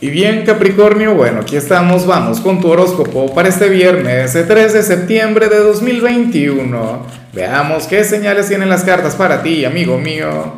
[0.00, 4.72] Y bien Capricornio, bueno, aquí estamos, vamos con tu horóscopo para este viernes, el 3
[4.72, 7.04] de septiembre de 2021.
[7.32, 10.52] Veamos qué señales tienen las cartas para ti, amigo mío.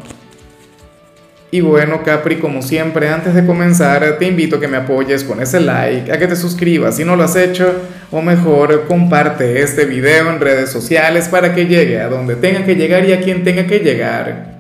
[1.51, 5.41] Y bueno, Capri, como siempre, antes de comenzar, te invito a que me apoyes con
[5.41, 7.73] ese like, a que te suscribas si no lo has hecho,
[8.11, 12.75] o mejor, comparte este video en redes sociales para que llegue a donde tenga que
[12.75, 14.59] llegar y a quien tenga que llegar.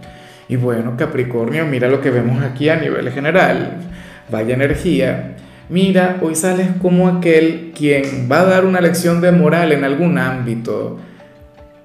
[0.48, 3.90] Y bueno, Capricornio, mira lo que vemos aquí a nivel general
[4.30, 5.36] vaya energía,
[5.68, 10.18] mira, hoy sales como aquel quien va a dar una lección de moral en algún
[10.18, 10.98] ámbito.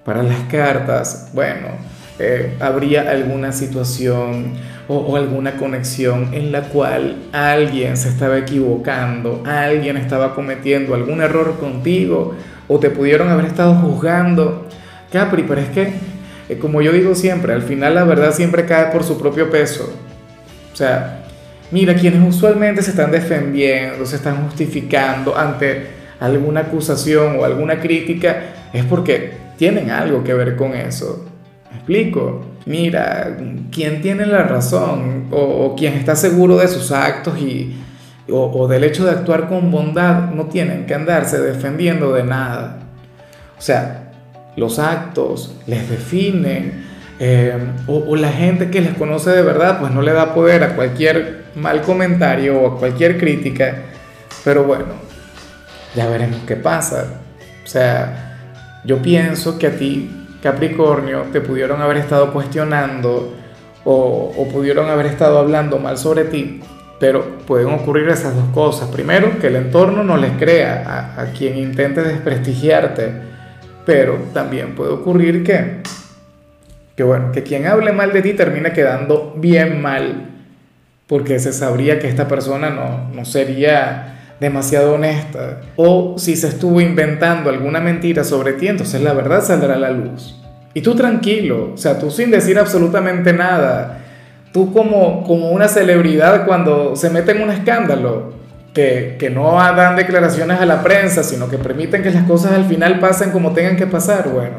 [0.04, 1.70] Para las cartas, bueno,
[2.20, 4.54] eh, habría alguna situación
[4.88, 11.58] o, alguna conexión en la cual alguien se estaba equivocando, alguien estaba cometiendo algún error
[11.60, 12.36] contigo
[12.68, 14.68] o te pudieron haber estado juzgando.
[15.12, 15.94] Capri, pero es que,
[16.50, 19.92] eh, como yo digo siempre, al final la verdad siempre cae por su propio peso.
[20.72, 21.25] O sea,
[21.76, 25.88] Mira, quienes usualmente se están defendiendo, se están justificando ante
[26.22, 31.26] alguna acusación o alguna crítica, es porque tienen algo que ver con eso.
[31.70, 32.46] ¿Me explico?
[32.66, 33.36] Mira,
[33.74, 37.76] quien tiene la razón o, quien está seguro de sus actos y,
[38.32, 42.80] o, del hecho de actuar con bondad, no tienen que andarse defendiendo de nada.
[43.60, 44.14] O sea,
[44.56, 46.86] los actos les definen,
[47.20, 50.64] eh, o, o, la gente que les conoce de verdad, pues no le da poder
[50.64, 53.76] a cualquier mal comentario o a cualquier crítica,
[54.44, 54.86] pero bueno,
[55.96, 57.22] ya veremos qué pasa.
[57.64, 63.34] O sea, yo pienso que a ti, Capricornio, te pudieron haber estado cuestionando
[63.84, 66.62] o, o pudieron haber estado hablando mal sobre ti,
[67.00, 68.90] pero pueden ocurrir esas dos cosas.
[68.90, 70.84] Primero, que el entorno no les crea
[71.18, 73.12] a, a quien intente desprestigiarte,
[73.86, 75.82] pero también puede ocurrir que,
[76.96, 80.35] que, bueno, que quien hable mal de ti termine quedando bien mal
[81.08, 85.62] porque se sabría que esta persona no, no sería demasiado honesta.
[85.76, 89.92] O si se estuvo inventando alguna mentira sobre ti, entonces la verdad saldrá a la
[89.92, 90.36] luz.
[90.74, 94.00] Y tú tranquilo, o sea, tú sin decir absolutamente nada,
[94.52, 98.34] tú como, como una celebridad cuando se mete en un escándalo,
[98.74, 102.66] que, que no dan declaraciones a la prensa, sino que permiten que las cosas al
[102.66, 104.58] final pasen como tengan que pasar, bueno.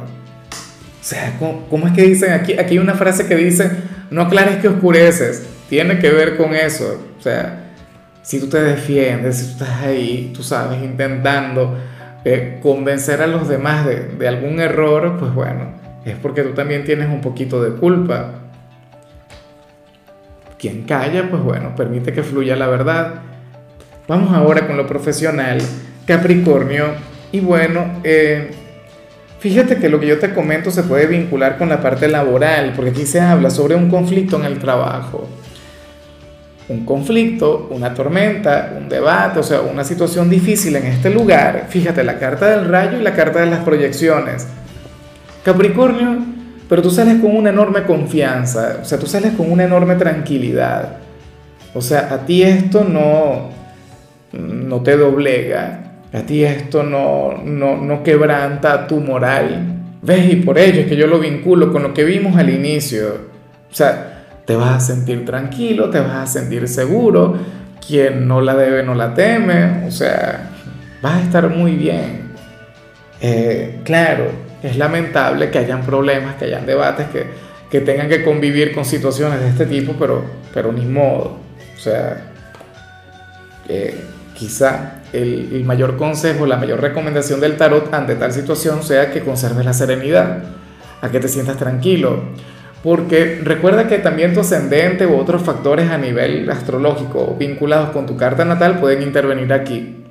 [0.48, 2.54] O sea, ¿cómo, cómo es que dicen aquí?
[2.54, 3.70] Aquí hay una frase que dice,
[4.10, 7.00] no aclares que oscureces tiene que ver con eso.
[7.18, 7.72] O sea,
[8.22, 11.76] si tú te defiendes, si tú estás ahí, tú sabes, intentando
[12.24, 17.08] eh, convencer a los demás de, algún error, pues bueno, es porque tú también tienes
[17.08, 18.32] un poquito de culpa.
[20.58, 23.14] Quien calla, pues bueno, permite que fluya la verdad.
[24.08, 25.58] Vamos ahora con lo profesional,
[26.06, 26.86] Capricornio.
[27.30, 28.50] Y bueno, eh,
[29.40, 32.90] fíjate que lo que yo te comento se puede vincular con la parte laboral, porque
[32.90, 35.28] aquí se habla sobre un conflicto en el trabajo
[36.68, 42.02] un conflicto, una tormenta, un debate, o sea, una situación difícil en este lugar, fíjate,
[42.02, 44.46] la carta del rayo y la carta de las proyecciones.
[45.44, 46.18] Capricornio,
[46.68, 50.98] pero tú sales con una enorme confianza, o sea, tú sales con una enorme tranquilidad.
[51.72, 53.50] O sea, a ti esto no,
[54.32, 59.74] no te doblega, a ti esto no, no, no quebranta tu moral.
[60.02, 60.32] ¿Ves?
[60.32, 63.06] Y por ello es que yo lo vinculo con lo que vimos al inicio.
[63.70, 64.15] O sea,
[64.46, 67.36] te vas a sentir tranquilo, te vas a sentir seguro,
[67.86, 70.50] quien no la debe no la teme, o sea,
[71.02, 72.30] vas a estar muy bien.
[73.20, 74.26] Eh, claro,
[74.62, 77.26] es lamentable que hayan problemas, que hayan debates, que,
[77.70, 80.24] que, tengan que convivir con situaciones de este tipo, pero,
[80.54, 81.38] pero ni modo.
[81.76, 82.30] O sea,
[83.68, 84.00] eh,
[84.34, 89.22] quizá el, el mayor consejo, la mayor recomendación del tarot ante tal situación sea que
[89.22, 90.38] conserves la serenidad,
[91.02, 92.22] a que te sientas tranquilo
[92.86, 98.16] porque recuerda que también tu ascendente u otros factores a nivel astrológico vinculados con tu
[98.16, 100.04] carta natal pueden intervenir aquí.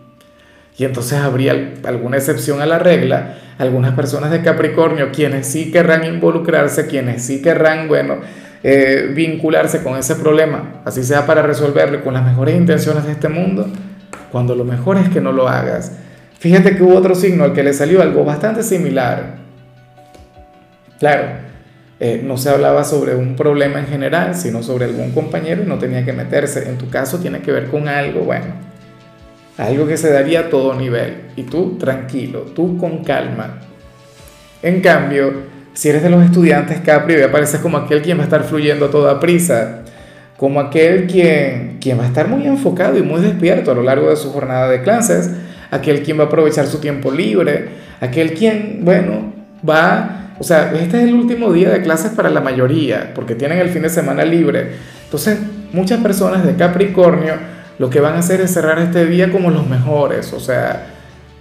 [0.77, 3.37] Y entonces habría alguna excepción a la regla.
[3.59, 8.17] Algunas personas de Capricornio, quienes sí querrán involucrarse, quienes sí querrán, bueno,
[8.61, 13.29] eh, vincularse con ese problema, así sea para resolverlo con las mejores intenciones de este
[13.29, 13.69] mundo,
[14.33, 15.93] cuando lo mejor es que no lo hagas.
[16.39, 19.35] Fíjate que hubo otro signo al que le salió algo bastante similar.
[20.99, 21.44] Claro,
[21.99, 25.77] eh, no se hablaba sobre un problema en general, sino sobre algún compañero y no
[25.77, 26.67] tenía que meterse.
[26.67, 28.53] En tu caso tiene que ver con algo, bueno,
[29.57, 31.21] algo que se daría a todo nivel.
[31.37, 33.61] Y tú tranquilo, tú con calma.
[34.61, 35.33] En cambio,
[35.73, 38.91] si eres de los estudiantes Capri, apareces como aquel quien va a estar fluyendo a
[38.91, 39.83] toda prisa,
[40.35, 44.09] como aquel quien, quien va a estar muy enfocado y muy despierto a lo largo
[44.09, 45.31] de su jornada de clases,
[45.71, 47.69] aquel quien va a aprovechar su tiempo libre,
[48.01, 49.33] aquel quien, bueno,
[49.67, 53.59] va o sea, este es el último día de clases para la mayoría, porque tienen
[53.59, 54.73] el fin de semana libre.
[55.05, 55.39] Entonces,
[55.71, 57.33] muchas personas de Capricornio
[57.77, 60.87] lo que van a hacer es cerrar este día como los mejores, o sea,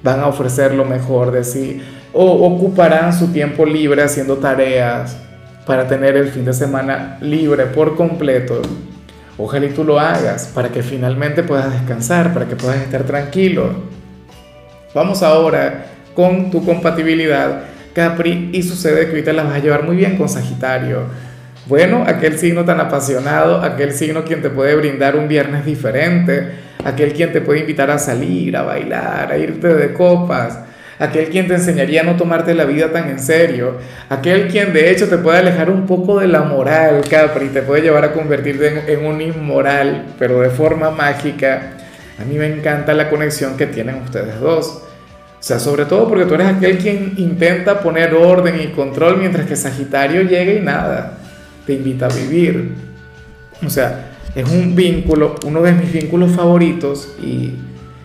[0.02, 1.80] van a ofrecer lo mejor de sí,
[2.12, 5.16] o ocuparán su tiempo libre haciendo tareas
[5.66, 8.60] para tener el fin de semana libre por completo.
[9.36, 13.70] Ojalá y tú lo hagas para que finalmente puedas descansar, para que puedas estar tranquilo.
[14.94, 17.64] Vamos ahora con tu compatibilidad,
[17.94, 21.04] Capri, y sucede que ahorita la vas a llevar muy bien con Sagitario.
[21.66, 26.50] Bueno, aquel signo tan apasionado, aquel signo quien te puede brindar un viernes diferente,
[26.84, 30.58] aquel quien te puede invitar a salir, a bailar, a irte de copas,
[30.98, 34.90] aquel quien te enseñaría a no tomarte la vida tan en serio, aquel quien de
[34.90, 38.92] hecho te puede alejar un poco de la moral, Capri, te puede llevar a convertirte
[38.92, 41.70] en, un inmoral, pero de forma mágica.
[42.20, 44.82] A mí me encanta la conexión que tienen ustedes dos.
[45.44, 49.46] O sea, sobre todo porque tú eres aquel quien intenta poner orden y control mientras
[49.46, 51.18] que Sagitario llega y nada
[51.66, 52.70] te invita a vivir.
[53.62, 57.56] O sea, es un vínculo, uno de mis vínculos favoritos y,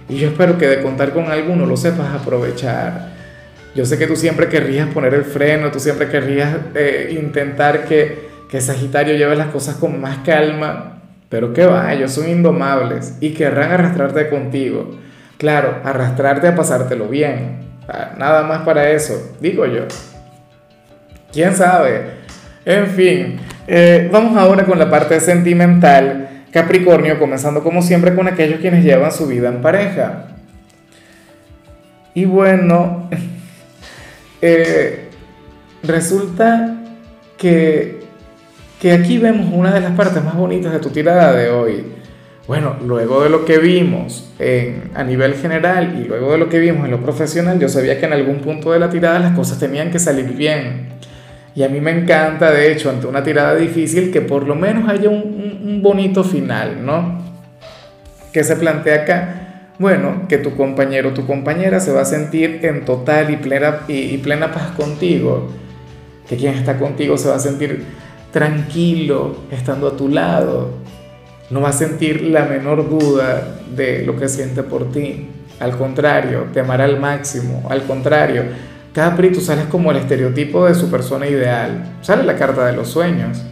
[0.10, 3.14] yo espero que de contar con alguno lo sepas aprovechar.
[3.74, 8.28] Yo sé que tú siempre querrías poner el freno, tú siempre querrías eh, intentar que,
[8.52, 13.30] que Sagitario lleve las cosas con más calma, pero que va, ellos son indomables y
[13.30, 15.00] querrán arrastrarte contigo.
[15.40, 17.60] Claro, arrastrarte a pasártelo bien.
[18.18, 19.84] Nada más para eso, digo yo.
[21.32, 22.20] ¿Quién sabe?
[22.66, 26.44] En fin, eh, vamos ahora con la parte sentimental.
[26.52, 30.26] Capricornio, comenzando como siempre con aquellos quienes llevan su vida en pareja.
[32.14, 33.10] Y bueno,
[34.42, 35.08] eh,
[35.84, 36.76] resulta
[37.38, 38.02] que,
[38.82, 41.99] que aquí vemos una de las partes más bonitas de tu tirada de hoy.
[42.48, 44.32] Bueno, luego de lo que vimos
[44.96, 48.06] a nivel general y luego de lo que vimos en lo profesional, yo sabía que
[48.06, 50.90] en algún punto de la tirada las cosas tenían que salir bien.
[51.56, 54.88] Y a mí me encanta, de hecho, ante una tirada difícil, que por lo menos
[54.90, 57.22] haya un, bonito final, ¿no?
[58.34, 62.60] Que se plantea acá, bueno, que tu compañero o tu compañera se va a sentir
[62.64, 65.50] en total y plena, y, plena paz contigo,
[66.28, 67.84] que quien está contigo se va a sentir
[68.32, 70.74] tranquilo estando a tu lado,
[71.50, 75.30] no va a sentir la menor duda de lo que siente por ti,
[75.60, 78.44] al contrario, te amará al máximo, al contrario,
[78.94, 81.84] Capri, tú sales como el estereotipo de su persona ideal.
[82.02, 83.44] Sale la carta de los sueños.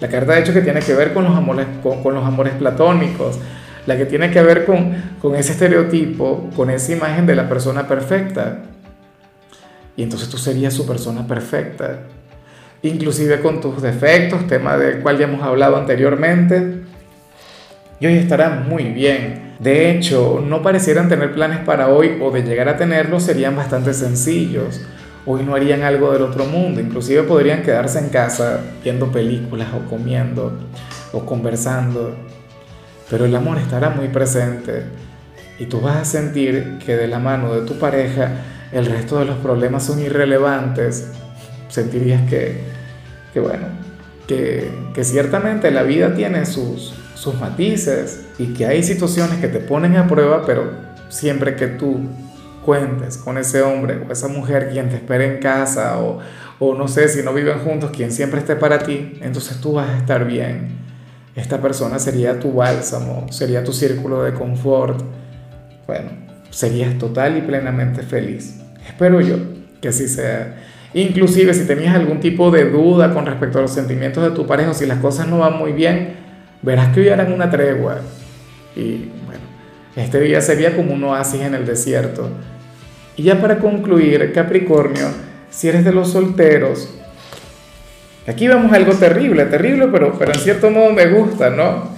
[0.00, 3.38] La carta de hecho que tiene que ver con los amores, con, los amores platónicos.
[3.86, 7.88] La que tiene que ver con, con ese estereotipo, con esa imagen de la persona
[7.88, 8.58] perfecta.
[9.96, 12.00] Y entonces tú serías su persona perfecta.
[12.82, 16.81] Inclusive con tus defectos, tema del cual ya hemos hablado anteriormente.
[18.02, 22.42] Y hoy estará muy bien de hecho, no parecieran tener planes para hoy o de
[22.42, 24.80] llegar a tenerlos serían bastante sencillos.
[25.24, 29.88] Hoy no harían algo del otro mundo, inclusive podrían quedarse en casa viendo películas o
[29.88, 30.58] comiendo
[31.12, 32.16] o conversando.
[33.08, 34.82] Pero el amor estará muy presente
[35.60, 38.32] y tú vas a sentir que de la mano de tu pareja
[38.72, 41.12] el resto de los problemas son irrelevantes.
[41.68, 42.62] Sentirías que,
[43.36, 43.66] bueno,
[44.26, 49.96] que ciertamente la vida tiene sus, sus matices y que hay situaciones que te ponen
[49.96, 50.72] a prueba, pero
[51.08, 52.00] siempre que tú
[52.64, 56.18] cuentes con ese hombre o esa mujer quien te espera en casa o,
[56.58, 59.88] o no sé si no viven juntos, quien siempre esté para ti, entonces tú vas
[59.88, 60.80] a estar bien.
[61.36, 65.00] Esta persona sería tu bálsamo, sería tu círculo de confort.
[65.86, 66.10] Bueno,
[66.50, 68.60] serías total y plenamente feliz.
[68.84, 69.36] Espero yo
[69.80, 70.56] que así sea.
[70.92, 74.72] Inclusive si tenías algún tipo de duda con respecto a los sentimientos de tu pareja
[74.72, 76.21] o si las cosas no van muy bien,
[76.62, 78.00] verás que hoy harán una tregua.
[78.74, 79.42] Y bueno,
[79.96, 82.30] este día sería como un oasis en el desierto.
[83.16, 85.08] Y ya para concluir, Capricornio,
[85.50, 86.88] si eres de los solteros,
[88.26, 91.90] aquí vemos algo terrible, terrible, pero, pero en cierto modo me gusta, ¿no?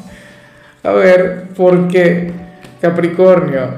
[0.82, 2.32] A ver, porque
[2.80, 3.68] Capricornio,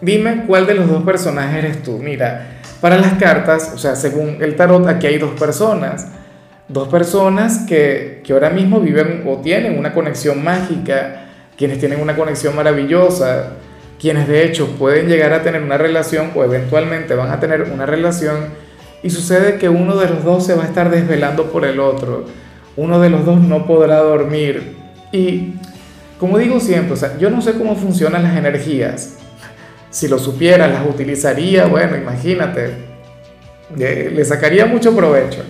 [0.00, 1.98] dime cuál de los dos personajes eres tú.
[1.98, 6.08] Mira, para las cartas, o sea, según el tarot, aquí hay dos personas
[6.72, 11.26] dos personas que, ahora mismo viven o tienen una conexión mágica,
[11.56, 13.52] quienes tienen una conexión maravillosa,
[14.00, 17.86] quienes de hecho pueden llegar a tener una relación o eventualmente van a tener una
[17.86, 18.46] relación
[19.02, 22.24] y sucede que uno de los dos se va a estar desvelando por el otro,
[22.76, 24.76] uno de los dos no podrá dormir.
[25.12, 25.54] Y
[26.18, 29.18] como digo siempre, o sea, yo no sé cómo funcionan las energías,
[29.90, 32.70] si lo supiera, las utilizaría, bueno, imagínate,
[33.76, 35.42] le sacaría mucho provecho.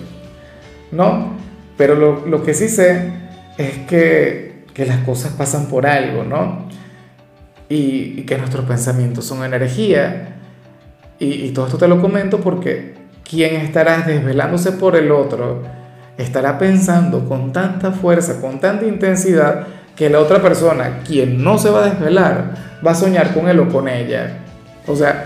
[0.93, 1.33] ¿No?
[1.77, 1.95] Pero
[2.25, 3.11] lo, que sí sé
[3.57, 6.67] es que, las cosas pasan por algo, ¿no?
[7.69, 10.35] Y, que nuestros pensamientos son energía.
[11.19, 12.93] Y, todo esto te lo comento porque
[13.27, 15.63] quien estará desvelándose por el otro
[16.17, 21.69] estará pensando con tanta fuerza, con tanta intensidad, que la otra persona, quien no se
[21.69, 22.53] va a desvelar,
[22.85, 24.37] va a soñar con él o con ella.
[24.87, 25.25] O sea,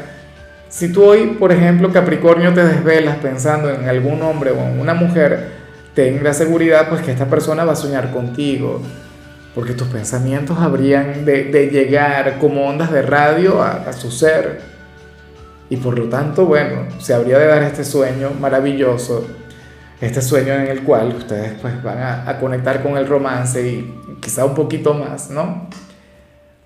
[0.69, 4.93] si tú hoy, por ejemplo, Capricornio, te desvelas pensando en algún hombre o en una
[4.93, 5.56] mujer,
[5.97, 8.83] ten la seguridad pues que esta persona va a soñar contigo,
[9.55, 14.61] porque tus pensamientos habrían de, llegar como ondas de radio a, su ser.
[15.71, 19.25] Y por lo tanto, bueno, se habría de dar este sueño maravilloso,
[19.99, 24.17] este sueño en el cual ustedes pues van a, a conectar con el romance y
[24.21, 25.67] quizá un poquito más, ¿no?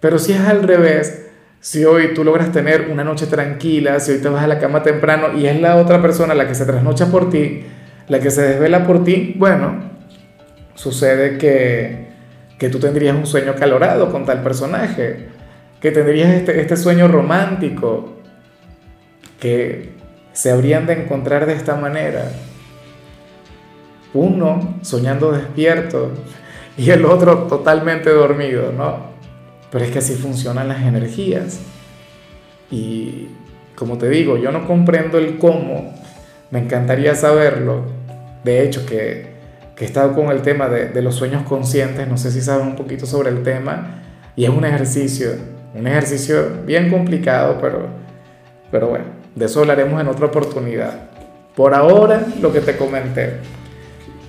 [0.01, 1.27] Pero si es al revés,
[1.61, 4.83] si hoy tú logras tener una noche tranquila, si hoy te vas a la cama
[4.83, 7.63] temprano y es la otra persona la que se trasnocha por ti,
[8.11, 9.71] la que se desvela por ti, bueno,
[10.75, 12.09] sucede que,
[12.59, 15.29] que tú tendrías un sueño calorado con tal personaje,
[15.79, 18.17] que tendrías este, este sueño romántico,
[19.39, 19.91] que
[20.33, 22.29] se habrían de encontrar de esta manera.
[24.13, 26.11] Uno soñando despierto
[26.77, 29.05] y el otro totalmente dormido, ¿no?
[29.71, 31.61] Pero es que así funcionan las energías.
[32.69, 33.29] Y
[33.73, 35.93] como te digo, yo no comprendo el cómo,
[36.49, 38.00] me encantaría saberlo.
[38.43, 39.35] De hecho, que,
[39.75, 42.65] que he estado con el tema de, de, los sueños conscientes, no sé si sabes
[42.65, 44.01] un poquito sobre el tema,
[44.35, 45.29] y es un ejercicio,
[45.75, 47.87] un ejercicio bien complicado, pero,
[48.71, 49.05] pero bueno,
[49.35, 50.93] de eso hablaremos en otra oportunidad.
[51.55, 53.37] Por ahora, lo que te comenté,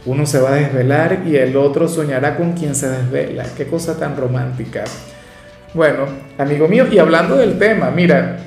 [0.05, 3.45] uno se va a desvelar y el otro soñará con quien se desvela.
[3.57, 4.85] Qué cosa tan romántica.
[5.75, 8.39] Bueno, amigo mío, y hablando del tema, mira,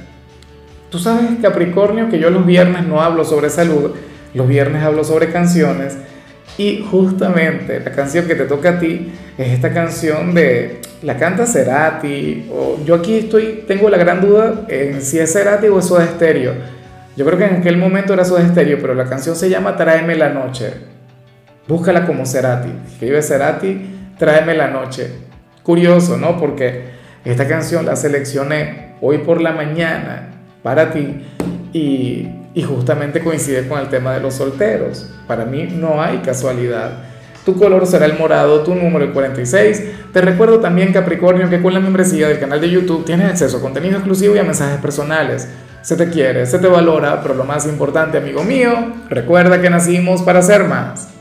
[0.90, 3.96] tú sabes, Capricornio, que yo los viernes no hablo sobre salud,
[4.36, 5.98] los viernes hablo sobre canciones,
[6.58, 11.46] y justamente la canción que te toca a ti es esta canción de, la canta
[11.46, 15.86] Cerati, o yo aquí estoy, tengo la gran duda en si es Cerati o es
[15.86, 16.54] Soda Stereo.
[17.16, 20.16] Yo creo que en aquel momento era Soda Stereo, pero la canción se llama Tráeme
[20.16, 20.74] la noche.
[21.68, 25.12] Búscala como Cerati, escribe Cerati, Tráeme la noche.
[25.62, 26.40] Curioso, ¿no?
[26.40, 26.86] Porque
[27.24, 30.30] esta canción la seleccioné hoy por la mañana
[30.64, 31.24] para ti
[32.56, 35.08] y, justamente coincide con el tema de los solteros.
[35.28, 37.04] Para mí no hay casualidad.
[37.46, 39.84] Tu color será el morado, tu número el 46.
[40.12, 43.62] Te recuerdo también, Capricornio, que con la membresía del canal de YouTube tienes acceso a
[43.62, 45.48] contenido exclusivo y a mensajes personales.
[45.82, 48.74] Se te quiere, se te valora, pero lo más importante, amigo mío,
[49.10, 51.15] recuerda que nacimos para ser más.